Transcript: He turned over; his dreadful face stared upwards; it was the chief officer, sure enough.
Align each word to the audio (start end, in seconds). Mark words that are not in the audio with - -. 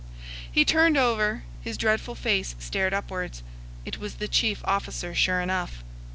He 0.51 0.65
turned 0.65 0.97
over; 0.97 1.43
his 1.61 1.77
dreadful 1.77 2.15
face 2.15 2.55
stared 2.57 2.91
upwards; 2.91 3.43
it 3.85 3.99
was 3.99 4.15
the 4.15 4.27
chief 4.27 4.61
officer, 4.63 5.13
sure 5.13 5.41
enough. 5.41 5.83